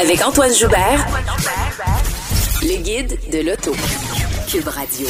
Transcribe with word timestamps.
Avec 0.00 0.24
Antoine 0.24 0.54
Joubert, 0.54 1.06
le 2.62 2.82
guide 2.82 3.18
de 3.32 3.40
l'auto. 3.40 3.72
Cube 4.48 4.68
Radio. 4.68 5.08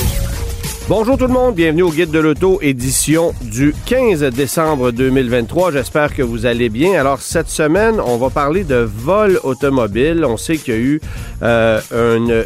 Bonjour 0.88 1.18
tout 1.18 1.26
le 1.26 1.34
monde, 1.34 1.54
bienvenue 1.54 1.82
au 1.82 1.90
Guide 1.90 2.10
de 2.10 2.18
l'Auto, 2.18 2.60
édition 2.62 3.34
du 3.42 3.74
15 3.84 4.22
décembre 4.30 4.90
2023. 4.90 5.72
J'espère 5.72 6.14
que 6.14 6.22
vous 6.22 6.46
allez 6.46 6.70
bien. 6.70 6.98
Alors 6.98 7.20
cette 7.20 7.50
semaine, 7.50 8.00
on 8.00 8.16
va 8.16 8.30
parler 8.30 8.64
de 8.64 8.76
vol 8.76 9.38
automobile. 9.42 10.24
On 10.24 10.38
sait 10.38 10.56
qu'il 10.56 10.74
y 10.74 10.76
a 10.78 10.80
eu 10.80 11.00
euh, 11.42 11.80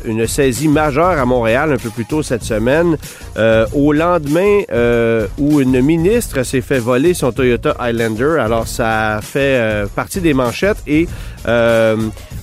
une, 0.05 0.27
saisie 0.27 0.67
majeure 0.67 1.21
à 1.21 1.25
Montréal 1.25 1.73
un 1.73 1.77
peu 1.77 1.91
plus 1.91 2.05
tôt 2.05 2.25
cette 2.25 2.43
semaine, 2.43 2.97
euh, 3.37 3.65
au 3.75 3.93
lendemain 3.93 4.63
euh, 4.73 5.29
où 5.39 5.61
une 5.61 5.81
ministre 5.81 6.43
s'est 6.43 6.63
fait 6.63 6.81
voler 6.81 7.15
son 7.15 7.31
Toyota 7.31 7.77
Highlander. 7.79 8.39
Alors 8.41 8.67
ça 8.67 9.21
fait 9.23 9.87
partie 9.95 10.21
des 10.21 10.35
manchettes 10.35 10.83
et 10.89 11.07
euh, 11.47 11.97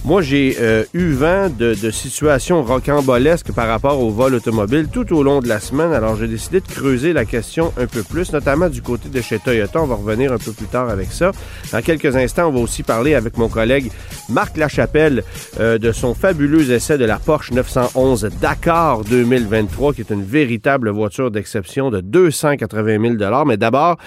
moi, 0.05 0.21
j'ai 0.21 0.55
euh, 0.59 0.83
eu 0.93 1.11
vent 1.11 1.49
de, 1.49 1.75
de, 1.75 1.91
situations 1.91 2.63
rocambolesques 2.63 3.51
par 3.51 3.67
rapport 3.67 4.01
au 4.01 4.09
vol 4.09 4.33
automobile 4.33 4.87
tout 4.91 5.13
au 5.13 5.23
long 5.23 5.39
de 5.39 5.47
la 5.47 5.59
semaine. 5.59 5.91
Alors, 5.91 6.15
j'ai 6.15 6.27
décidé 6.27 6.61
de 6.61 6.67
creuser 6.67 7.13
la 7.13 7.25
question 7.25 7.73
un 7.77 7.85
peu 7.85 8.03
plus, 8.03 8.31
notamment 8.31 8.69
du 8.69 8.81
côté 8.81 9.09
de 9.09 9.21
chez 9.21 9.39
Toyota. 9.39 9.81
On 9.81 9.87
va 9.87 9.95
revenir 9.95 10.31
un 10.31 10.37
peu 10.37 10.51
plus 10.51 10.67
tard 10.67 10.89
avec 10.89 11.11
ça. 11.11 11.31
Dans 11.71 11.81
quelques 11.81 12.15
instants, 12.15 12.47
on 12.47 12.51
va 12.51 12.59
aussi 12.59 12.83
parler 12.83 13.13
avec 13.13 13.37
mon 13.37 13.49
collègue 13.49 13.91
Marc 14.29 14.57
Lachapelle 14.57 15.23
euh, 15.59 15.77
de 15.77 15.91
son 15.91 16.13
fabuleux 16.13 16.71
essai 16.71 16.97
de 16.97 17.05
la 17.05 17.19
Porsche 17.19 17.51
911 17.51 18.29
Dakar 18.41 19.03
2023, 19.03 19.93
qui 19.93 20.01
est 20.01 20.11
une 20.11 20.23
véritable 20.23 20.89
voiture 20.89 21.29
d'exception 21.29 21.89
de 21.89 22.01
280 22.01 23.17
000 23.17 23.45
Mais 23.45 23.57
d'abord, 23.57 23.97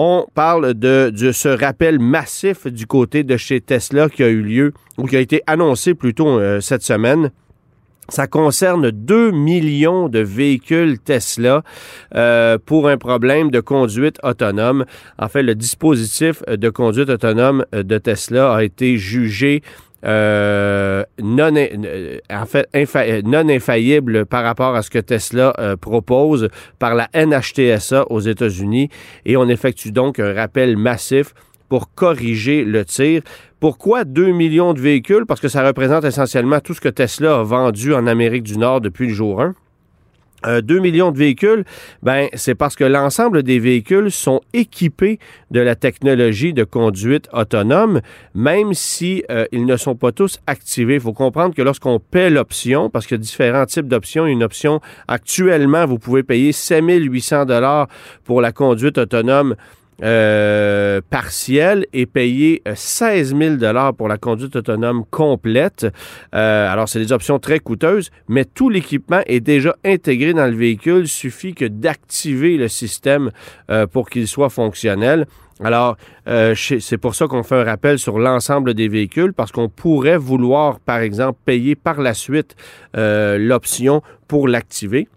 on 0.00 0.26
parle 0.32 0.74
de, 0.74 1.12
ce 1.32 1.48
rappel 1.48 1.98
massif 1.98 2.68
du 2.68 2.86
côté 2.86 3.24
de 3.24 3.36
chez 3.36 3.60
Tesla 3.60 4.08
qui 4.08 4.22
a 4.22 4.28
eu 4.28 4.42
lieu, 4.42 4.72
ou 4.96 5.06
qui 5.06 5.16
a 5.16 5.20
été 5.20 5.42
annoncé 5.48 5.94
plutôt 5.94 6.38
euh, 6.38 6.60
cette 6.60 6.84
semaine. 6.84 7.32
Ça 8.08 8.28
concerne 8.28 8.92
2 8.92 9.32
millions 9.32 10.08
de 10.08 10.20
véhicules 10.20 11.00
Tesla 11.00 11.62
euh, 12.14 12.58
pour 12.64 12.88
un 12.88 12.96
problème 12.96 13.50
de 13.50 13.58
conduite 13.58 14.18
autonome. 14.22 14.86
En 15.18 15.28
fait, 15.28 15.42
le 15.42 15.56
dispositif 15.56 16.44
de 16.46 16.70
conduite 16.70 17.10
autonome 17.10 17.66
de 17.72 17.98
Tesla 17.98 18.54
a 18.54 18.62
été 18.62 18.98
jugé 18.98 19.62
euh, 20.04 21.02
non, 21.20 21.52
en 22.30 22.46
fait, 22.46 22.68
infa 22.72 23.22
non 23.22 23.48
infaillible 23.48 24.26
par 24.26 24.44
rapport 24.44 24.74
à 24.74 24.82
ce 24.82 24.90
que 24.90 24.98
Tesla 24.98 25.52
euh, 25.58 25.76
propose 25.76 26.48
par 26.78 26.94
la 26.94 27.08
NHTSA 27.14 28.10
aux 28.10 28.20
États-Unis 28.20 28.90
et 29.26 29.36
on 29.36 29.48
effectue 29.48 29.90
donc 29.90 30.20
un 30.20 30.32
rappel 30.32 30.76
massif 30.76 31.34
pour 31.68 31.92
corriger 31.94 32.64
le 32.64 32.84
tir. 32.84 33.22
Pourquoi 33.60 34.04
2 34.04 34.32
millions 34.32 34.72
de 34.72 34.80
véhicules? 34.80 35.26
Parce 35.26 35.40
que 35.40 35.48
ça 35.48 35.66
représente 35.66 36.04
essentiellement 36.04 36.60
tout 36.60 36.74
ce 36.74 36.80
que 36.80 36.88
Tesla 36.88 37.40
a 37.40 37.42
vendu 37.42 37.92
en 37.92 38.06
Amérique 38.06 38.44
du 38.44 38.56
Nord 38.56 38.80
depuis 38.80 39.08
le 39.08 39.14
jour 39.14 39.42
1. 39.42 39.54
Euh, 40.46 40.60
2 40.60 40.78
millions 40.78 41.10
de 41.10 41.18
véhicules, 41.18 41.64
ben 42.00 42.28
c'est 42.34 42.54
parce 42.54 42.76
que 42.76 42.84
l'ensemble 42.84 43.42
des 43.42 43.58
véhicules 43.58 44.12
sont 44.12 44.40
équipés 44.52 45.18
de 45.50 45.58
la 45.58 45.74
technologie 45.74 46.52
de 46.52 46.62
conduite 46.62 47.28
autonome, 47.32 48.00
même 48.34 48.72
si 48.72 49.24
euh, 49.32 49.46
ils 49.50 49.66
ne 49.66 49.76
sont 49.76 49.96
pas 49.96 50.12
tous 50.12 50.38
activés. 50.46 50.94
Il 50.94 51.00
faut 51.00 51.12
comprendre 51.12 51.56
que 51.56 51.62
lorsqu'on 51.62 51.98
paie 51.98 52.30
l'option, 52.30 52.88
parce 52.88 53.08
qu'il 53.08 53.16
y 53.16 53.20
a 53.20 53.22
différents 53.22 53.66
types 53.66 53.88
d'options, 53.88 54.26
une 54.26 54.44
option 54.44 54.80
actuellement, 55.08 55.86
vous 55.86 55.98
pouvez 55.98 56.22
payer 56.22 56.52
7800 56.52 57.46
dollars 57.46 57.88
pour 58.22 58.40
la 58.40 58.52
conduite 58.52 58.96
autonome 58.96 59.56
euh, 60.02 61.00
partiel 61.10 61.86
et 61.92 62.06
payer 62.06 62.62
16 62.72 63.36
000 63.36 63.56
dollars 63.56 63.94
pour 63.94 64.08
la 64.08 64.16
conduite 64.16 64.54
autonome 64.56 65.04
complète. 65.10 65.86
Euh, 66.34 66.72
alors, 66.72 66.88
c'est 66.88 67.00
des 67.00 67.12
options 67.12 67.38
très 67.38 67.58
coûteuses, 67.58 68.10
mais 68.28 68.44
tout 68.44 68.70
l'équipement 68.70 69.22
est 69.26 69.40
déjà 69.40 69.74
intégré 69.84 70.34
dans 70.34 70.46
le 70.46 70.56
véhicule. 70.56 71.02
Il 71.02 71.08
suffit 71.08 71.54
que 71.54 71.64
d'activer 71.64 72.56
le 72.56 72.68
système 72.68 73.30
euh, 73.70 73.86
pour 73.86 74.08
qu'il 74.08 74.28
soit 74.28 74.50
fonctionnel. 74.50 75.26
Alors, 75.64 75.96
euh, 76.28 76.54
c'est 76.54 76.98
pour 76.98 77.16
ça 77.16 77.26
qu'on 77.26 77.42
fait 77.42 77.56
un 77.56 77.64
rappel 77.64 77.98
sur 77.98 78.20
l'ensemble 78.20 78.74
des 78.74 78.86
véhicules, 78.86 79.32
parce 79.32 79.50
qu'on 79.50 79.68
pourrait 79.68 80.16
vouloir, 80.16 80.78
par 80.78 80.98
exemple, 80.98 81.40
payer 81.44 81.74
par 81.74 82.00
la 82.00 82.14
suite 82.14 82.54
l'option 82.94 84.02
pour 84.28 84.46
l'activer. 84.46 85.08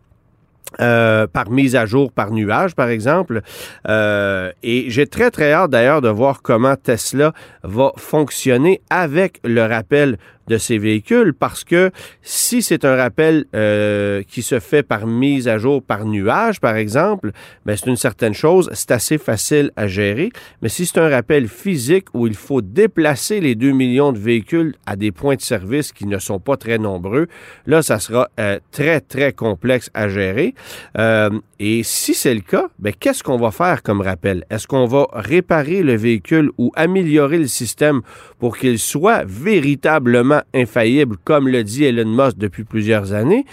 Euh, 0.79 1.27
par 1.27 1.51
mise 1.51 1.75
à 1.75 1.85
jour 1.85 2.13
par 2.13 2.31
nuage, 2.31 2.75
par 2.75 2.87
exemple. 2.87 3.41
Euh, 3.89 4.51
et 4.63 4.85
j'ai 4.87 5.05
très, 5.05 5.29
très 5.29 5.51
hâte 5.51 5.69
d'ailleurs 5.71 6.01
de 6.01 6.07
voir 6.07 6.41
comment 6.41 6.77
Tesla 6.77 7.33
va 7.63 7.91
fonctionner 7.97 8.81
avec 8.89 9.41
le 9.43 9.65
rappel 9.65 10.17
de 10.47 10.57
ces 10.57 10.77
véhicules 10.77 11.33
parce 11.33 11.63
que 11.63 11.91
si 12.21 12.61
c'est 12.61 12.85
un 12.85 12.95
rappel 12.95 13.45
euh, 13.55 14.23
qui 14.23 14.41
se 14.41 14.59
fait 14.59 14.83
par 14.83 15.07
mise 15.07 15.47
à 15.47 15.57
jour 15.57 15.81
par 15.83 16.05
nuage, 16.05 16.59
par 16.59 16.75
exemple, 16.75 17.31
ben 17.65 17.75
c'est 17.75 17.89
une 17.89 17.95
certaine 17.95 18.33
chose, 18.33 18.69
c'est 18.73 18.91
assez 18.91 19.17
facile 19.17 19.71
à 19.75 19.87
gérer. 19.87 20.31
Mais 20.61 20.69
si 20.69 20.85
c'est 20.85 20.99
un 20.99 21.09
rappel 21.09 21.47
physique 21.47 22.07
où 22.13 22.27
il 22.27 22.35
faut 22.35 22.61
déplacer 22.61 23.39
les 23.39 23.55
2 23.55 23.71
millions 23.71 24.11
de 24.11 24.19
véhicules 24.19 24.75
à 24.85 24.95
des 24.95 25.11
points 25.11 25.35
de 25.35 25.41
service 25.41 25.91
qui 25.91 26.05
ne 26.05 26.19
sont 26.19 26.39
pas 26.39 26.57
très 26.57 26.77
nombreux, 26.77 27.27
là, 27.65 27.81
ça 27.81 27.99
sera 27.99 28.29
euh, 28.39 28.59
très, 28.71 29.01
très 29.01 29.33
complexe 29.33 29.89
à 29.93 30.07
gérer. 30.07 30.53
Euh, 30.97 31.29
et 31.59 31.83
si 31.83 32.13
c'est 32.13 32.33
le 32.33 32.41
cas, 32.41 32.69
ben, 32.79 32.93
qu'est-ce 32.97 33.23
qu'on 33.23 33.37
va 33.37 33.51
faire 33.51 33.83
comme 33.83 34.01
rappel? 34.01 34.45
Est-ce 34.49 34.67
qu'on 34.67 34.85
va 34.85 35.07
réparer 35.13 35.83
le 35.83 35.95
véhicule 35.95 36.49
ou 36.57 36.71
améliorer 36.75 37.37
le 37.37 37.47
système 37.47 38.01
pour 38.39 38.57
qu'il 38.57 38.79
soit 38.79 39.23
véritablement 39.25 40.30
infaillible, 40.53 41.17
comme 41.23 41.47
le 41.47 41.63
dit 41.63 41.83
Elon 41.85 42.09
Musk 42.09 42.37
depuis 42.37 42.63
plusieurs 42.63 43.13
années? 43.13 43.45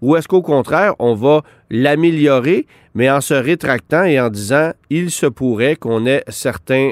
Ou 0.00 0.16
est-ce 0.16 0.28
qu'au 0.28 0.42
contraire, 0.42 0.94
on 0.98 1.14
va 1.14 1.42
l'améliorer, 1.70 2.66
mais 2.94 3.10
en 3.10 3.20
se 3.20 3.34
rétractant 3.34 4.04
et 4.04 4.20
en 4.20 4.30
disant 4.30 4.72
il 4.90 5.10
se 5.10 5.26
pourrait 5.26 5.76
qu'on 5.76 6.06
ait 6.06 6.24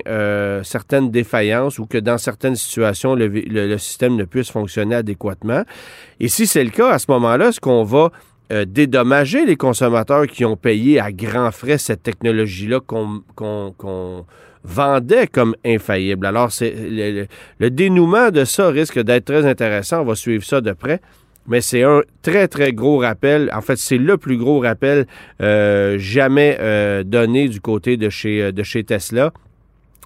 euh, 0.08 0.62
certaines 0.64 1.10
défaillances 1.10 1.78
ou 1.78 1.86
que 1.86 1.98
dans 1.98 2.18
certaines 2.18 2.56
situations, 2.56 3.14
le, 3.14 3.78
système 3.78 4.16
ne 4.16 4.24
puisse 4.24 4.50
fonctionner 4.50 4.96
adéquatement? 4.96 5.62
Et 6.20 6.28
si 6.28 6.46
c'est 6.46 6.64
le 6.64 6.70
cas, 6.70 6.90
à 6.90 6.98
ce 6.98 7.10
moment-là, 7.10 7.48
est-ce 7.48 7.60
qu'on 7.60 7.84
va 7.84 8.10
euh, 8.52 8.64
dédommager 8.64 9.46
les 9.46 9.56
consommateurs 9.56 10.26
qui 10.26 10.44
ont 10.44 10.56
payé 10.56 11.00
à 11.00 11.12
grands 11.12 11.50
frais 11.52 11.78
cette 11.78 12.02
technologie-là 12.02 12.80
qu'on 12.80 13.22
qu 13.36 13.44
qu 13.78 13.86
vendait 14.66 15.26
comme 15.26 15.54
infaillible. 15.64 16.26
Alors, 16.26 16.52
c'est 16.52 16.74
le, 17.58 17.70
dénouement 17.70 18.30
de 18.30 18.44
ça 18.44 18.68
risque 18.68 18.98
d'être 18.98 19.24
très 19.24 19.46
intéressant. 19.46 20.02
On 20.02 20.04
va 20.04 20.14
suivre 20.14 20.44
ça 20.44 20.60
de 20.60 20.72
près. 20.72 21.00
Mais 21.48 21.60
c'est 21.60 21.84
un 21.84 22.02
très, 22.22 22.48
très 22.48 22.72
gros 22.72 22.98
rappel. 22.98 23.50
En 23.54 23.60
fait, 23.60 23.76
c'est 23.76 23.98
le 23.98 24.18
plus 24.18 24.36
gros 24.36 24.58
rappel 24.58 25.06
euh, 25.40 25.96
jamais 25.96 26.56
euh, 26.60 27.04
donné 27.04 27.48
du 27.48 27.60
côté 27.60 27.96
de 27.96 28.10
chez, 28.10 28.50
de 28.50 28.62
chez 28.64 28.82
Tesla. 28.82 29.32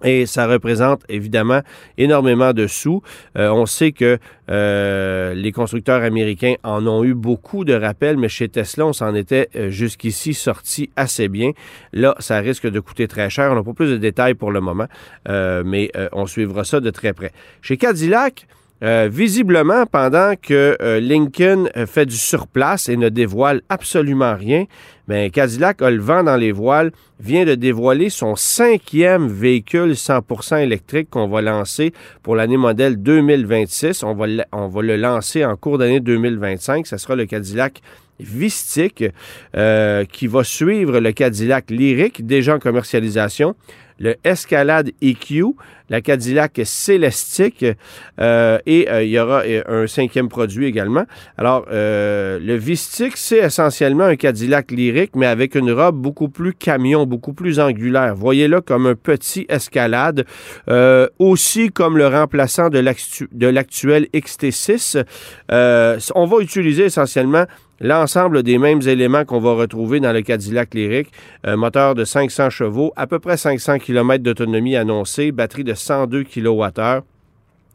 Et 0.05 0.27
ça 0.27 0.47
représente 0.47 1.03
évidemment 1.09 1.61
énormément 1.99 2.53
de 2.53 2.67
sous. 2.67 3.03
Euh, 3.37 3.51
on 3.51 3.67
sait 3.67 3.93
que 3.93 4.19
euh, 4.51 5.35
les 5.35 5.53
constructeurs 5.53 6.03
américains 6.03 6.55
en 6.63 6.87
ont 6.87 7.05
eu 7.05 7.15
beaucoup 7.15 7.65
de 7.65 7.75
rappels, 7.75 8.17
mais 8.17 8.29
chez 8.29 8.49
Tesla, 8.49 8.87
on 8.87 8.93
s'en 8.93 9.15
était 9.15 9.49
euh, 9.57 9.71
jusqu'ici 9.71 10.35
sorti 10.35 10.91
assez 10.97 11.29
bien. 11.29 11.53
Là, 11.93 12.15
ça 12.19 12.39
risque 12.39 12.69
de 12.69 12.81
coûter 12.81 13.09
très 13.09 13.31
cher. 13.31 13.53
On 13.53 13.55
n'a 13.55 13.63
pas 13.63 13.75
plus 13.75 13.91
de 13.91 13.97
détails 13.97 14.35
pour 14.35 14.53
le 14.53 14.61
moment, 14.61 14.87
mais 15.29 15.91
on 16.13 16.27
suivra 16.27 16.65
ça 16.65 16.81
de 16.81 16.91
très 16.91 17.13
près. 17.13 17.33
Chez 17.63 17.77
Cadillac, 17.77 18.47
euh, 18.83 19.09
visiblement, 19.13 19.85
pendant 19.87 20.35
que 20.41 20.77
euh, 20.81 21.01
Lincoln 21.01 21.69
fait 21.87 22.07
du 22.07 22.17
surplace 22.17 22.89
et 22.89 22.97
ne 22.97 23.09
dévoile 23.09 23.61
absolument 23.69 24.35
rien, 24.35 24.65
ben, 25.07 25.31
Cadillac 25.31 25.83
a 25.83 25.91
le 25.91 26.01
vent 26.01 26.23
dans 26.23 26.37
les 26.37 26.53
voiles, 26.53 26.93
vient 27.19 27.45
de 27.45 27.57
dévoiler 27.57 28.11
son 28.11 28.37
cinquième 28.37 29.27
véhicule 29.29 29.93
100% 29.93 30.63
électrique 30.63 31.11
qu'on 31.11 31.29
va 31.29 31.43
lancer 31.43 31.93
pour 32.23 32.37
l'année 32.37 32.57
modèle 32.57 33.03
2026. 33.03 34.05
On 34.05 34.15
va, 34.15 34.27
on 34.53 34.69
va 34.69 34.83
le 34.83 34.97
lancer 34.97 35.45
en 35.45 35.57
cours 35.57 35.79
d'année 35.79 36.01
2025. 36.01 36.87
Ce 36.87 36.97
sera 36.97 37.17
le 37.17 37.27
Cadillac 37.27 37.83
Vistique 38.21 39.05
euh, 39.57 40.05
qui 40.05 40.27
va 40.27 40.45
suivre 40.45 41.01
le 41.01 41.13
Cadillac 41.13 41.71
Lyric, 41.71 42.25
déjà 42.25 42.55
en 42.55 42.59
commercialisation 42.59 43.57
le 43.99 44.17
Escalade 44.25 44.93
EQ, 45.03 45.45
la 45.91 46.01
Cadillac 46.01 46.61
Célestique 46.65 47.67
euh, 48.21 48.59
et 48.65 48.89
euh, 48.89 49.03
il 49.03 49.11
y 49.11 49.19
aura 49.19 49.43
un 49.69 49.87
cinquième 49.87 50.29
produit 50.29 50.67
également. 50.67 51.05
Alors, 51.37 51.67
le 51.71 52.55
Vistique, 52.57 53.17
c'est 53.17 53.39
essentiellement 53.39 54.05
un 54.05 54.17
Cadillac 54.17 54.71
lyrique, 54.71 55.17
mais 55.17 55.27
avec 55.27 55.55
une 55.55 55.73
robe 55.73 55.97
beaucoup 55.97 56.29
plus 56.29 56.55
camion, 56.55 57.07
beaucoup 57.07 57.33
plus 57.33 57.59
angulaire. 57.59 58.15
Voyez-le 58.15 58.61
comme 58.61 58.87
un 58.87 58.95
petit 58.95 59.47
escalade, 59.49 60.25
aussi 61.19 61.71
comme 61.71 61.99
le 61.99 62.07
remplaçant 62.07 62.69
de 62.69 62.79
l'actuel 63.47 64.07
XT6. 64.15 65.05
on 65.51 66.27
va 66.27 66.37
utiliser 66.41 66.85
essentiellement 66.85 67.47
l'ensemble 67.81 68.43
des 68.43 68.59
mêmes 68.59 68.83
éléments 68.83 69.25
qu'on 69.25 69.41
va 69.41 69.55
retrouver 69.55 70.01
dans 70.01 70.13
le 70.13 70.23
Cadillac 70.23 70.75
Lyric. 70.75 71.09
Moteur 71.47 71.95
de 71.95 72.05
500 72.05 72.51
chevaux, 72.51 72.93
à 72.97 73.07
peu 73.07 73.19
près 73.19 73.37
500 73.37 73.79
km 73.79 74.23
d'autonomie 74.23 74.77
annoncée, 74.77 75.33
batterie 75.33 75.65
de 75.65 75.75
102 75.81 76.25
kWh. 76.25 77.03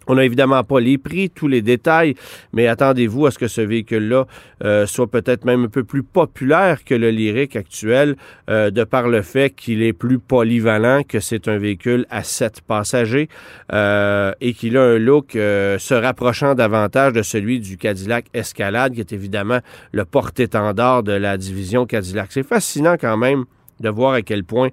On 0.08 0.16
n'a 0.16 0.24
évidemment 0.24 0.64
pas 0.64 0.80
les 0.80 0.98
prix, 0.98 1.30
tous 1.30 1.48
les 1.48 1.62
détails, 1.62 2.16
mais 2.54 2.68
attendez-vous 2.68 3.26
à 3.26 3.32
ce 3.32 3.40
que 3.40 3.48
ce 3.48 3.62
véhicule-là 3.62 4.26
euh, 4.64 4.86
soit 4.86 5.08
peut-être 5.08 5.46
même 5.46 5.64
un 5.66 5.68
peu 5.68 5.84
plus 5.84 6.04
populaire 6.04 6.84
que 6.84 6.94
le 6.94 7.10
Lyric 7.10 7.56
actuel, 7.56 8.16
euh, 8.50 8.70
de 8.70 8.84
par 8.84 9.08
le 9.08 9.22
fait 9.22 9.50
qu'il 9.50 9.82
est 9.82 9.94
plus 9.94 10.20
polyvalent, 10.20 11.02
que 11.04 11.20
c'est 11.20 11.48
un 11.48 11.58
véhicule 11.58 12.06
à 12.10 12.24
sept 12.24 12.62
passagers 12.62 13.30
euh, 13.74 14.32
et 14.42 14.54
qu'il 14.54 14.78
a 14.78 14.84
un 14.84 15.00
look 15.00 15.32
se 15.34 15.94
rapprochant 15.94 16.54
davantage 16.54 17.14
de 17.14 17.22
celui 17.22 17.60
du 17.60 17.78
Cadillac 17.78 18.26
Escalade, 18.34 18.94
qui 18.94 19.00
est 19.00 19.14
évidemment 19.14 19.60
le 19.92 20.06
porte-étendard 20.06 21.04
de 21.04 21.14
la 21.14 21.38
division 21.38 21.86
Cadillac. 21.86 22.28
C'est 22.30 22.44
fascinant 22.44 22.96
quand 23.00 23.18
même 23.18 23.46
de 23.80 23.90
voir 23.90 24.14
à 24.14 24.22
quel 24.22 24.44
point 24.44 24.70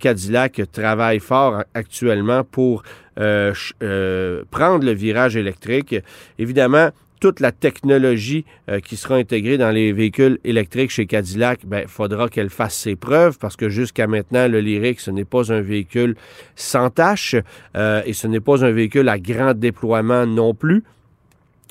Cadillac 0.00 0.60
travaille 0.72 1.20
fort 1.20 1.64
actuellement 1.74 2.44
pour 2.44 2.82
euh, 3.18 3.52
euh, 3.82 4.42
prendre 4.50 4.86
le 4.86 4.92
virage 4.92 5.36
électrique. 5.36 5.94
Évidemment, 6.38 6.90
toute 7.20 7.40
la 7.40 7.52
technologie 7.52 8.46
euh, 8.70 8.80
qui 8.80 8.96
sera 8.96 9.16
intégrée 9.16 9.58
dans 9.58 9.70
les 9.70 9.92
véhicules 9.92 10.38
électriques 10.44 10.90
chez 10.90 11.04
Cadillac, 11.04 11.60
il 11.62 11.68
ben, 11.68 11.86
faudra 11.88 12.30
qu'elle 12.30 12.48
fasse 12.48 12.74
ses 12.74 12.96
preuves 12.96 13.36
parce 13.38 13.56
que 13.56 13.68
jusqu'à 13.68 14.06
maintenant, 14.06 14.48
le 14.48 14.60
Lyric, 14.60 14.98
ce 14.98 15.10
n'est 15.10 15.26
pas 15.26 15.52
un 15.52 15.60
véhicule 15.60 16.16
sans 16.56 16.88
tâche 16.88 17.36
et 17.74 18.12
ce 18.14 18.26
n'est 18.26 18.40
pas 18.40 18.64
un 18.64 18.70
véhicule 18.70 19.08
à 19.10 19.18
grand 19.18 19.52
déploiement 19.52 20.26
non 20.26 20.54
plus. 20.54 20.82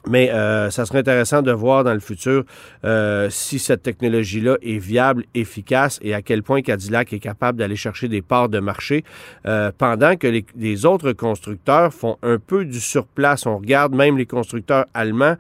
Mais 0.08 0.32
euh, 0.32 0.72
ça 0.72 0.86
serait 0.86 1.00
intéressant 1.00 1.42
de 1.42 1.52
voir 1.52 1.84
dans 1.84 1.94
le 1.94 2.00
futur 2.00 2.44
euh, 2.86 3.28
si 3.30 3.60
cette 3.60 3.84
technologie-là 3.84 4.58
est 4.62 4.78
viable, 4.78 5.26
efficace 5.36 6.00
et 6.02 6.14
à 6.14 6.22
quel 6.22 6.42
point 6.44 6.62
Cadillac 6.62 7.14
est 7.14 7.20
capable 7.20 7.60
d'aller 7.60 7.76
chercher 7.76 8.08
des 8.08 8.22
parts 8.22 8.50
de 8.50 8.60
marché 8.60 9.04
euh, 9.46 9.72
pendant 9.78 10.16
que 10.16 10.28
les, 10.28 10.86
autres 10.86 11.12
constructeurs 11.12 11.94
font 11.94 12.18
un 12.24 12.40
peu 12.40 12.66
du 12.66 12.80
surplace. 12.80 13.46
On 13.46 13.58
regarde 13.58 13.94
même 13.94 14.18
les 14.18 14.26
constructeurs 14.26 14.86
allemands 14.94 15.36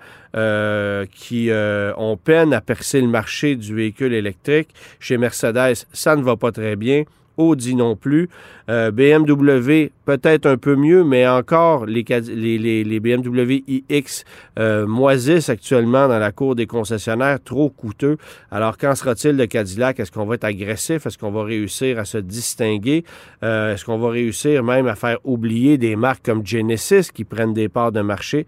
qui 1.11 1.49
ont 1.51 2.17
peine 2.23 2.53
à 2.53 2.61
percer 2.61 3.01
le 3.01 3.07
marché 3.07 3.55
du 3.55 3.75
véhicule 3.75 4.13
électrique. 4.13 4.69
Chez 4.99 5.17
Mercedes, 5.17 5.85
ça 5.91 6.15
ne 6.15 6.21
va 6.21 6.37
pas 6.37 6.51
très 6.51 6.75
bien. 6.75 7.03
Audi 7.37 7.75
non 7.75 7.95
plus. 7.95 8.29
Euh, 8.69 8.91
BMW, 8.91 9.91
peut-être 10.05 10.45
un 10.45 10.57
peu 10.57 10.75
mieux, 10.75 11.03
mais 11.03 11.27
encore, 11.27 11.85
les, 11.85 12.03
BMW 12.03 13.63
iX 13.67 14.23
euh, 14.59 14.85
moisissent 14.87 15.49
actuellement 15.49 16.07
dans 16.07 16.19
la 16.19 16.31
cour 16.31 16.55
des 16.55 16.67
concessionnaires, 16.67 17.39
trop 17.43 17.69
coûteux. 17.69 18.17
Alors, 18.51 18.77
qu'en 18.77 18.95
sera-t-il 18.95 19.37
de 19.37 19.45
Cadillac? 19.45 19.99
Est-ce 19.99 20.11
qu'on 20.11 20.25
va 20.25 20.35
être 20.35 20.43
agressif? 20.43 21.05
Est-ce 21.05 21.17
qu'on 21.17 21.31
va 21.31 21.43
réussir 21.43 21.99
à 21.99 22.05
se 22.05 22.17
distinguer? 22.17 23.03
Euh, 23.43 23.73
est-ce 23.73 23.85
qu'on 23.85 23.97
va 23.97 24.09
réussir 24.09 24.63
même 24.63 24.87
à 24.87 24.95
faire 24.95 25.17
oublier 25.23 25.77
des 25.77 25.95
marques 25.95 26.25
comme 26.25 26.45
Genesis 26.45 27.11
qui 27.13 27.23
prennent 27.23 27.53
des 27.53 27.69
parts 27.69 27.91
de 27.91 28.01
marché? 28.01 28.45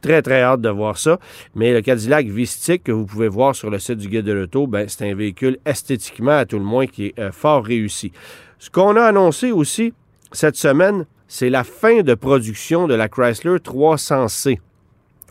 Très, 0.00 0.22
très 0.22 0.42
hâte 0.42 0.60
de 0.60 0.68
voir 0.68 0.98
ça. 0.98 1.18
Mais 1.54 1.72
le 1.72 1.80
Cadillac 1.80 2.26
Vistique 2.26 2.84
que 2.84 2.92
vous 2.92 3.06
pouvez 3.06 3.28
voir 3.28 3.54
sur 3.54 3.70
le 3.70 3.78
site 3.78 3.98
du 3.98 4.08
Guide 4.08 4.24
de 4.24 4.32
l'Auto, 4.32 4.66
ben, 4.66 4.88
c'est 4.88 5.10
un 5.10 5.14
véhicule 5.14 5.58
esthétiquement, 5.64 6.38
à 6.38 6.44
tout 6.44 6.58
le 6.58 6.64
moins, 6.64 6.86
qui 6.86 7.06
est 7.06 7.18
euh, 7.18 7.32
fort 7.32 7.64
réussi. 7.64 8.12
Ce 8.58 8.70
qu'on 8.70 8.96
a 8.96 9.02
annoncé 9.02 9.52
aussi 9.52 9.92
cette 10.32 10.56
semaine, 10.56 11.06
c'est 11.28 11.50
la 11.50 11.64
fin 11.64 12.02
de 12.02 12.14
production 12.14 12.86
de 12.86 12.94
la 12.94 13.08
Chrysler 13.08 13.56
300C. 13.56 14.58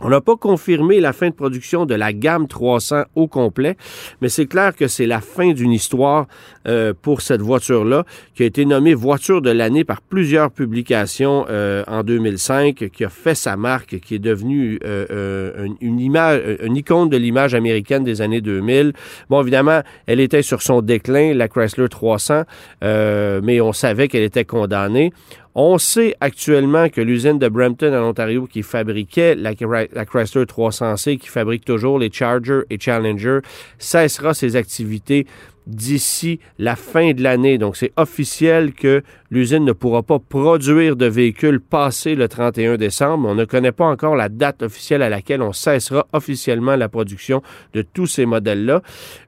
On 0.01 0.09
n'a 0.09 0.19
pas 0.19 0.36
confirmé 0.36 1.00
la 1.00 1.13
fin 1.13 1.30
de 1.30 1.33
production 1.33 1.86
de 1.86 1.95
la 1.95 2.12
gamme 2.12 2.47
300 2.47 3.03
au 3.15 3.27
complet, 3.27 3.77
mais 4.21 4.27
c'est 4.27 4.45
clair 4.45 4.75
que 4.75 4.89
c'est 4.89 5.07
la 5.07 5.21
fin 5.21 5.53
d'une 5.53 5.71
histoire 5.71 6.27
euh, 6.68 6.94
pour 7.01 7.21
cette 7.21 7.42
voiture-là, 7.42 8.03
qui 8.33 8.44
a 8.44 8.45
été 8.45 8.65
nommée 8.65 8.94
voiture 8.94 9.42
de 9.42 9.51
l'année 9.51 9.86
par 9.86 10.01
plusieurs 10.01 10.51
publications 10.51 11.45
euh, 11.50 11.83
en 11.88 12.03
2005, 12.03 12.89
qui 12.92 13.06
a 13.06 13.09
fait 13.09 13.36
sa 13.36 13.56
marque, 13.56 14.00
qui 14.01 14.15
est 14.15 14.19
devenue 14.19 14.80
euh, 14.83 15.68
une, 15.80 16.01
image, 16.01 16.42
une 16.62 16.75
icône 16.75 17.07
de 17.07 17.15
l'image 17.15 17.56
américaine 17.56 18.03
des 18.03 18.21
années 18.21 18.42
2000. 18.42 18.92
Bon, 19.30 19.42
évidemment, 19.42 19.81
elle 20.07 20.19
était 20.19 20.42
sur 20.42 20.62
son 20.62 20.81
déclin, 20.81 21.33
la 21.33 21.47
Chrysler 21.47 21.88
300, 21.88 22.44
mais 22.81 23.62
on 23.62 23.71
savait 23.71 24.09
qu'elle 24.09 24.24
était 24.24 24.45
condamnée. 24.45 25.13
On 25.57 25.78
sait 25.78 26.18
actuellement 26.19 26.90
que 26.90 27.00
l'usine 27.00 27.40
de 27.40 27.48
Brampton 27.48 27.94
en 27.94 28.10
Ontario 28.10 28.46
qui 28.46 28.62
fabriquait 28.62 29.36
la, 29.36 29.56
Chrysler 29.56 30.44
300C, 30.44 31.18
qui 31.18 31.30
fabrique 31.30 31.63
toujours 31.63 31.98
les 31.98 32.12
Charger 32.12 32.63
et 32.69 32.78
Challenger, 32.78 33.40
cessera 33.80 34.34
ses 34.34 34.57
activités 34.57 35.25
d'ici 35.67 36.39
la 36.57 36.75
fin 36.75 37.12
de 37.12 37.23
l'année. 37.23 37.57
Donc, 37.57 37.75
c'est 37.75 37.91
officiel 37.97 38.73
que 38.73 39.03
l'usine 39.31 39.65
ne 39.65 39.71
pourra 39.71 40.03
pas 40.03 40.19
produire 40.19 40.95
de 40.95 41.06
véhicules 41.06 41.59
passé 41.59 42.15
le 42.15 42.27
31 42.27 42.77
décembre. 42.77 43.27
On 43.29 43.35
ne 43.35 43.45
connaît 43.45 43.71
pas 43.71 43.85
encore 43.85 44.15
la 44.15 44.29
date 44.29 44.63
officielle 44.63 45.01
à 45.01 45.09
laquelle 45.09 45.41
on 45.41 45.53
cessera 45.53 46.07
officiellement 46.13 46.75
la 46.75 46.89
production 46.89 47.41
de 47.73 47.81
tous 47.81 48.07
ces 48.07 48.25
modèles-là. 48.25 48.81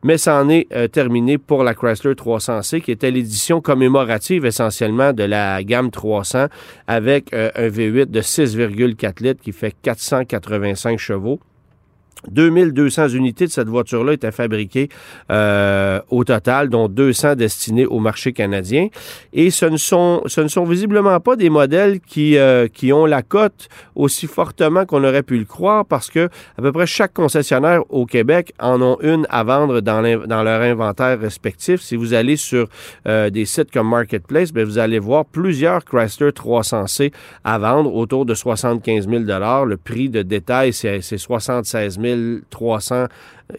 Mais 0.03 0.17
ça 0.17 0.41
en 0.41 0.49
est 0.49 0.67
euh, 0.73 0.87
terminé 0.87 1.37
pour 1.37 1.63
la 1.63 1.73
Chrysler 1.73 2.13
300C, 2.13 2.81
qui 2.81 2.91
était 2.91 3.11
l'édition 3.11 3.61
commémorative 3.61 4.45
essentiellement 4.45 5.13
de 5.13 5.23
la 5.23 5.63
gamme 5.63 5.91
300 5.91 6.47
avec 6.87 7.33
euh, 7.33 7.49
un 7.55 7.67
V8 7.67 8.05
de 8.05 8.21
6,4 8.21 9.23
litres 9.23 9.41
qui 9.41 9.51
fait 9.51 9.75
485 9.81 10.99
chevaux. 10.99 11.39
2200 12.29 13.09
unités 13.09 13.45
de 13.45 13.51
cette 13.51 13.67
voiture-là 13.67 14.13
étaient 14.13 14.31
fabriquées 14.31 14.89
euh, 15.31 15.99
au 16.09 16.23
total, 16.23 16.69
dont 16.69 16.87
200 16.87 17.35
destinées 17.35 17.85
au 17.85 17.99
marché 17.99 18.33
canadien. 18.33 18.87
Et 19.33 19.49
ce 19.49 19.65
ne 19.65 19.77
sont, 19.77 20.21
ce 20.25 20.41
ne 20.41 20.47
sont 20.47 20.65
visiblement 20.65 21.19
pas 21.19 21.35
des 21.35 21.49
modèles 21.49 21.99
qui, 21.99 22.37
euh, 22.37 22.67
qui 22.67 22.91
ont 22.93 23.05
la 23.05 23.21
cote 23.21 23.69
aussi 23.95 24.27
fortement 24.27 24.85
qu'on 24.85 25.03
aurait 25.03 25.23
pu 25.23 25.37
le 25.37 25.45
croire 25.45 25.85
parce 25.85 26.09
que 26.09 26.29
à 26.57 26.61
peu 26.61 26.71
près 26.71 26.85
chaque 26.85 27.13
concessionnaire 27.13 27.81
au 27.89 28.05
Québec 28.05 28.53
en 28.59 28.81
ont 28.81 28.97
une 29.01 29.25
à 29.29 29.43
vendre 29.43 29.81
dans, 29.81 30.01
leur 30.01 30.61
inventaire 30.61 31.19
respectif. 31.19 31.81
Si 31.81 31.95
vous 31.95 32.13
allez 32.13 32.35
sur 32.35 32.67
euh, 33.07 33.29
des 33.29 33.45
sites 33.45 33.71
comme 33.71 33.89
Marketplace, 33.89 34.51
bien, 34.51 34.63
vous 34.63 34.77
allez 34.77 34.99
voir 34.99 35.25
plusieurs 35.25 35.83
Chrysler 35.85 36.29
300C 36.29 37.11
à 37.43 37.57
vendre 37.57 37.93
autour 37.93 38.25
de 38.25 38.33
75 38.33 39.07
000 39.07 39.23
Le 39.23 39.75
prix 39.75 40.09
de 40.09 40.21
détail, 40.21 40.73
c'est 40.73 41.01
76 41.01 41.99
000 41.99 42.06
1300 42.15 43.07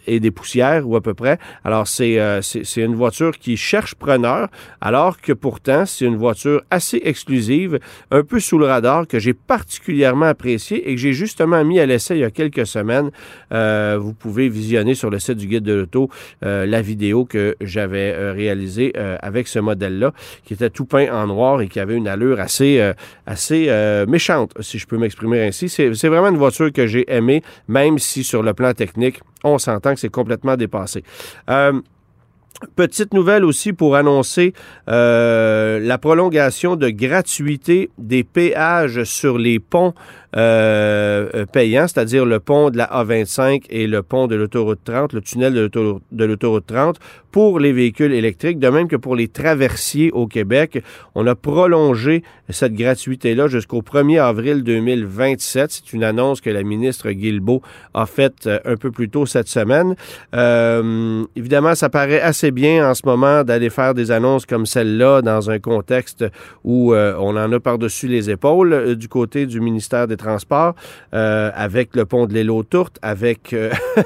et 0.07 0.19
des 0.19 0.31
poussières 0.31 0.87
ou 0.87 0.95
à 0.95 1.01
peu 1.01 1.13
près. 1.13 1.39
Alors 1.63 1.85
euh, 1.99 2.41
c'est 2.41 2.63
c'est 2.63 2.81
une 2.81 2.95
voiture 2.95 3.37
qui 3.37 3.57
cherche 3.57 3.95
preneur, 3.95 4.49
alors 4.81 5.19
que 5.19 5.33
pourtant 5.33 5.85
c'est 5.85 6.05
une 6.05 6.17
voiture 6.17 6.61
assez 6.69 7.01
exclusive, 7.03 7.79
un 8.11 8.23
peu 8.23 8.39
sous 8.39 8.57
le 8.57 8.65
radar 8.65 9.07
que 9.07 9.19
j'ai 9.19 9.33
particulièrement 9.33 10.27
appréciée 10.27 10.89
et 10.89 10.95
que 10.95 11.01
j'ai 11.01 11.13
justement 11.13 11.63
mis 11.63 11.79
à 11.79 11.85
l'essai 11.85 12.15
il 12.15 12.21
y 12.21 12.23
a 12.23 12.31
quelques 12.31 12.67
semaines. 12.67 13.11
Euh, 13.51 13.97
vous 13.99 14.13
pouvez 14.13 14.49
visionner 14.49 14.95
sur 14.95 15.09
le 15.09 15.19
site 15.19 15.37
du 15.37 15.47
guide 15.47 15.63
de 15.63 15.73
l'auto 15.73 16.09
euh, 16.45 16.65
la 16.65 16.81
vidéo 16.81 17.25
que 17.25 17.55
j'avais 17.61 18.31
réalisée 18.31 18.93
avec 19.21 19.47
ce 19.47 19.59
modèle-là, 19.59 20.13
qui 20.43 20.53
était 20.53 20.69
tout 20.69 20.85
peint 20.85 21.11
en 21.11 21.27
noir 21.27 21.61
et 21.61 21.67
qui 21.67 21.79
avait 21.79 21.95
une 21.95 22.07
allure 22.07 22.39
assez 22.39 22.81
assez 23.25 23.69
méchante, 24.07 24.53
si 24.61 24.77
je 24.77 24.87
peux 24.87 24.97
m'exprimer 24.97 25.41
ainsi. 25.41 25.69
C'est 25.69 26.07
vraiment 26.07 26.29
une 26.29 26.37
voiture 26.37 26.71
que 26.71 26.87
j'ai 26.87 27.11
aimée, 27.11 27.43
même 27.67 27.99
si 27.99 28.23
sur 28.23 28.38
le 28.43 28.53
plan 28.53 28.73
technique 28.73 29.21
on 29.43 29.57
s'entend 29.57 29.93
que 29.93 29.99
c'est 29.99 30.09
complètement 30.09 30.57
dépassé. 30.57 31.03
Euh, 31.49 31.79
Petite 32.75 33.13
nouvelle 33.13 33.45
aussi 33.45 33.71
pour 33.71 33.95
annoncer 33.95 34.53
euh, 34.89 35.79
la 35.79 35.97
prolongation 35.97 36.75
de 36.75 36.89
gratuité 36.89 37.89
des 37.97 38.25
péages 38.25 39.05
sur 39.05 39.37
les 39.37 39.59
ponts 39.59 39.93
euh, 40.35 41.45
payants, 41.51 41.87
c'est-à-dire 41.87 42.25
le 42.25 42.39
pont 42.39 42.69
de 42.69 42.77
la 42.77 42.85
A25 42.85 43.63
et 43.69 43.87
le 43.87 44.03
pont 44.03 44.27
de 44.27 44.35
l'autoroute 44.35 44.79
30, 44.83 45.13
le 45.13 45.21
tunnel 45.21 45.53
de 45.53 46.25
l'autoroute 46.25 46.67
30, 46.67 46.99
pour 47.31 47.59
les 47.59 47.71
véhicules 47.71 48.13
électriques, 48.13 48.59
de 48.59 48.69
même 48.69 48.87
que 48.87 48.95
pour 48.95 49.15
les 49.15 49.27
traversiers 49.27 50.11
au 50.11 50.27
Québec. 50.27 50.83
On 51.15 51.25
a 51.27 51.35
prolongé 51.35 52.23
cette 52.49 52.73
gratuité-là 52.73 53.47
jusqu'au 53.47 53.81
1er 53.81 54.21
avril 54.21 54.63
2027. 54.63 55.71
C'est 55.71 55.93
une 55.93 56.03
annonce 56.03 56.41
que 56.41 56.49
la 56.49 56.63
ministre 56.63 57.09
Guilbeault 57.11 57.61
a 57.93 58.05
faite 58.05 58.47
euh, 58.47 58.59
un 58.65 58.75
peu 58.75 58.91
plus 58.91 59.09
tôt 59.09 59.25
cette 59.25 59.47
semaine. 59.47 59.95
Euh, 60.35 61.23
évidemment, 61.35 61.75
ça 61.75 61.89
paraît 61.89 62.21
assez 62.21 62.51
bien 62.51 62.89
en 62.89 62.93
ce 62.93 63.01
moment 63.05 63.43
d'aller 63.43 63.69
faire 63.69 63.93
des 63.93 64.11
annonces 64.11 64.45
comme 64.45 64.65
celle-là 64.65 65.21
dans 65.21 65.49
un 65.49 65.59
contexte 65.59 66.25
où 66.63 66.93
on 66.93 67.37
en 67.37 67.51
a 67.51 67.59
par-dessus 67.59 68.07
les 68.07 68.29
épaules 68.29 68.95
du 68.95 69.07
côté 69.07 69.45
du 69.45 69.59
ministère 69.59 70.07
des 70.07 70.17
Transports, 70.19 70.75
euh, 71.13 71.49
avec 71.55 71.95
le 71.95 72.05
pont 72.05 72.27
de 72.27 72.33
l'île 72.33 72.51
aux 72.51 72.63
avec 73.01 73.55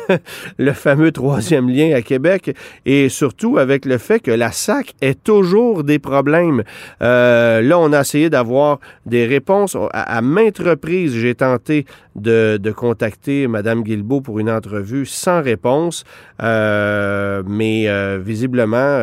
le 0.57 0.71
fameux 0.71 1.11
troisième 1.11 1.69
lien 1.69 1.93
à 1.93 2.01
Québec 2.01 2.55
et 2.85 3.09
surtout 3.09 3.57
avec 3.57 3.83
le 3.85 3.97
fait 3.97 4.21
que 4.21 4.31
la 4.31 4.51
SAC 4.51 4.93
est 5.01 5.21
toujours 5.21 5.83
des 5.83 5.99
problèmes. 5.99 6.63
là, 7.01 7.77
on 7.77 7.91
a 7.91 8.01
essayé 8.01 8.29
d'avoir 8.29 8.79
des 9.05 9.25
réponses. 9.25 9.75
À, 9.91 10.21
maintes 10.21 10.59
reprises, 10.59 11.13
j'ai 11.13 11.35
tenté 11.35 11.85
de, 12.15 12.57
de, 12.61 12.71
contacter 12.71 13.47
Mme 13.47 13.83
Guilbeault 13.83 14.21
pour 14.21 14.39
une 14.39 14.49
entrevue 14.49 15.05
sans 15.05 15.41
réponse, 15.41 16.05
mais 16.39 18.17
visiblement, 18.19 18.97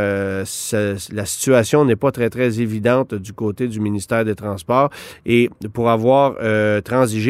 la 1.13 1.25
situation 1.27 1.85
n'est 1.85 1.97
pas 1.97 2.13
très, 2.13 2.31
très 2.31 2.61
évidente 2.61 3.15
du 3.15 3.33
côté 3.33 3.69
du 3.69 3.81
ministère 3.81 4.25
des 4.25 4.35
Transports. 4.35 4.91
Et 5.27 5.51
pour 5.73 5.91
avoir 5.91 6.37
euh, 6.43 6.81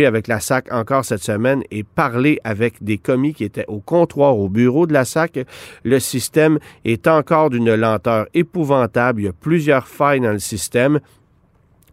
avec 0.07 0.29
la 0.29 0.41
SAC 0.41 0.73
encore 0.73 1.05
cette 1.05 1.23
semaine 1.23 1.63
et 1.71 1.83
parlé 1.83 2.41
avec 2.45 2.83
des 2.83 2.99
commis 2.99 3.35
qui 3.35 3.45
étaient 3.45 3.67
au 3.69 3.81
comptoir, 3.81 4.39
au 4.39 4.49
bureau 4.49 4.87
de 4.87 4.93
la 4.93 5.05
SAC, 5.05 5.41
le 5.85 5.99
système 5.99 6.59
est 6.85 7.07
encore 7.07 7.51
d'une 7.51 7.75
lenteur 7.75 8.27
épouvantable. 8.35 9.21
Il 9.21 9.25
y 9.25 9.29
a 9.29 9.33
plusieurs 9.33 9.89
failles 9.89 10.21
dans 10.21 10.33
le 10.33 10.39
système. 10.39 11.01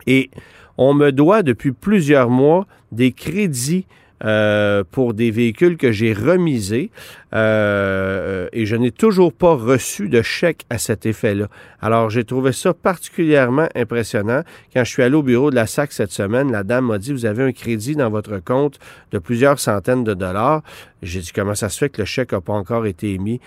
Et 0.05 0.29
on 0.77 0.93
me 0.93 1.11
doit 1.11 1.43
depuis 1.43 1.71
plusieurs 1.71 2.29
mois 2.29 2.65
des 2.91 3.11
crédits 3.11 3.85
euh, 4.23 4.83
pour 4.89 5.13
des 5.13 5.29
véhicules 5.29 5.77
que 5.77 5.91
j'ai 5.91 6.11
remisés 6.11 6.89
euh, 7.33 8.47
et 8.51 8.65
je 8.65 8.75
n'ai 8.75 8.91
toujours 8.91 9.31
pas 9.31 9.53
reçu 9.53 10.09
de 10.09 10.21
chèque 10.21 10.65
à 10.69 10.79
cet 10.79 11.05
effet-là. 11.05 11.47
Alors, 11.81 12.09
j'ai 12.09 12.23
trouvé 12.23 12.51
ça 12.51 12.73
particulièrement 12.73 13.67
impressionnant. 13.75 14.41
Quand 14.73 14.83
je 14.83 14.89
suis 14.89 15.03
allé 15.03 15.15
au 15.15 15.21
bureau 15.21 15.51
de 15.51 15.55
la 15.55 15.67
SAC 15.67 15.91
cette 15.91 16.11
semaine, 16.11 16.51
la 16.51 16.63
dame 16.63 16.87
m'a 16.87 16.97
dit, 16.97 17.11
vous 17.11 17.25
avez 17.25 17.43
un 17.43 17.51
crédit 17.51 17.95
dans 17.95 18.09
votre 18.09 18.39
compte 18.39 18.79
de 19.11 19.19
plusieurs 19.19 19.59
centaines 19.59 20.03
de 20.03 20.13
dollars. 20.13 20.63
J'ai 21.03 21.19
dit, 21.19 21.31
comment 21.33 21.55
ça 21.55 21.69
se 21.69 21.77
fait 21.77 21.89
que 21.89 22.01
le 22.01 22.05
chèque 22.05 22.31
n'a 22.31 22.41
pas 22.41 22.53
encore 22.53 22.87
été 22.87 23.13
émis? 23.13 23.39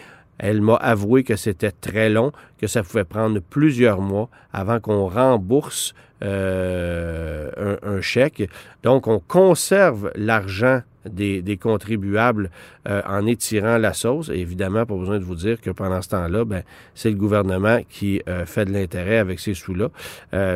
Elle 0.42 0.62
m'a 0.62 0.76
avoué 0.76 1.22
que 1.22 1.36
c'était 1.36 1.70
très 1.70 2.08
long, 2.08 2.32
que 2.58 2.66
ça 2.66 2.82
pouvait 2.82 3.04
prendre 3.04 3.40
plusieurs 3.40 4.00
mois 4.00 4.30
avant 4.52 4.80
qu'on 4.80 5.06
rembourse 5.06 5.94
euh, 6.22 7.76
un, 7.82 8.00
chèque. 8.02 8.48
Donc, 8.82 9.06
on 9.06 9.20
conserve 9.20 10.10
l'argent 10.14 10.82
des, 11.06 11.58
contribuables 11.60 12.50
euh, 12.88 13.00
en 13.06 13.26
étirant 13.26 13.78
la 13.78 13.94
sauce. 13.94 14.28
Évidemment, 14.28 14.84
pas 14.84 14.96
besoin 14.96 15.18
de 15.18 15.24
vous 15.24 15.34
dire 15.34 15.60
que 15.60 15.70
pendant 15.70 16.02
ce 16.02 16.10
temps-là, 16.10 16.44
ben, 16.44 16.62
c'est 16.94 17.10
le 17.10 17.16
gouvernement 17.16 17.80
qui 17.88 18.22
euh, 18.28 18.44
fait 18.44 18.66
de 18.66 18.72
l'intérêt 18.72 19.16
avec 19.16 19.40
ces 19.40 19.54
sous-là. 19.54 19.88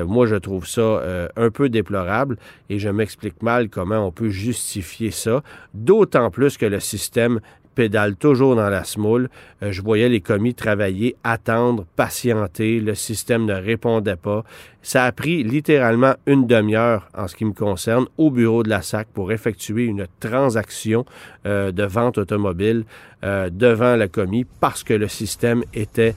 moi, 0.05 0.27
je 0.27 0.37
trouve 0.37 0.67
ça 0.67 1.29
un 1.37 1.51
peu 1.51 1.69
déplorable 1.71 2.37
et 2.69 2.79
je 2.79 2.89
m'explique 2.89 3.43
mal 3.43 3.69
comment 3.69 4.07
on 4.07 4.13
peut 4.13 4.31
justifier 4.31 5.11
ça, 5.11 5.43
d'autant 5.73 6.31
plus 6.31 6.59
que 6.59 6.67
le 6.67 6.81
système 6.81 7.41
pédale 7.75 8.17
toujours 8.17 8.57
dans 8.57 8.69
la 8.69 8.85
smoule. 8.85 9.29
Euh, 9.63 9.73
je 9.73 9.83
voyais 9.83 10.09
les 10.09 10.21
commis 10.21 10.55
travailler, 10.55 11.17
attendre, 11.25 11.85
patienter. 11.97 12.81
Le 12.81 12.95
système 12.95 13.45
ne 13.45 13.55
répondait 13.55 14.17
pas. 14.17 14.45
Ça 14.83 15.05
a 15.05 15.13
pris 15.13 15.43
littéralement 15.43 16.15
une 16.27 16.47
demi-heure 16.47 17.09
en 17.17 17.29
ce 17.29 17.37
qui 17.37 17.45
me 17.45 17.53
concerne 17.53 18.07
au 18.19 18.31
bureau 18.31 18.63
de 18.63 18.69
la 18.69 18.83
SAC 18.83 19.09
pour 19.15 19.33
effectuer 19.33 19.85
une 19.85 20.07
transaction 20.21 21.05
euh, 21.47 21.73
de 21.73 21.85
vente 21.85 22.19
automobile 22.19 22.85
euh, 23.25 23.51
devant 23.51 23.97
le 23.97 24.09
commis 24.09 24.45
parce 24.61 24.83
que 24.85 24.95
le 24.95 25.09
système 25.09 25.65
était 25.73 26.15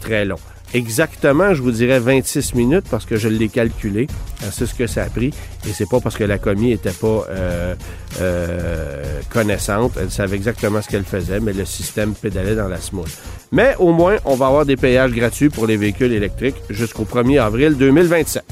très 0.00 0.24
long 0.24 0.38
exactement, 0.74 1.54
je 1.54 1.62
vous 1.62 1.70
dirais 1.70 1.98
26 1.98 2.54
minutes 2.54 2.86
parce 2.90 3.04
que 3.04 3.16
je 3.16 3.28
l'ai 3.28 3.48
calculé. 3.48 4.06
Euh, 4.42 4.46
c'est 4.50 4.66
ce 4.66 4.74
que 4.74 4.86
ça 4.86 5.04
a 5.04 5.06
pris. 5.06 5.32
Et 5.66 5.72
c'est 5.72 5.88
pas 5.88 6.00
parce 6.00 6.16
que 6.16 6.24
la 6.24 6.38
commis 6.38 6.68
n'était 6.68 6.90
pas 6.90 7.26
euh, 7.30 7.74
euh, 8.20 9.20
connaissante. 9.30 9.92
Elle 10.00 10.10
savait 10.10 10.36
exactement 10.36 10.82
ce 10.82 10.88
qu'elle 10.88 11.04
faisait, 11.04 11.40
mais 11.40 11.52
le 11.52 11.64
système 11.64 12.14
pédalait 12.14 12.56
dans 12.56 12.68
la 12.68 12.78
smooth. 12.78 13.10
Mais 13.52 13.74
au 13.78 13.92
moins, 13.92 14.16
on 14.24 14.34
va 14.34 14.46
avoir 14.46 14.66
des 14.66 14.76
payages 14.76 15.12
gratuits 15.12 15.50
pour 15.50 15.66
les 15.66 15.76
véhicules 15.76 16.12
électriques 16.12 16.56
jusqu'au 16.70 17.04
1er 17.04 17.40
avril 17.40 17.76
2027. 17.76 18.44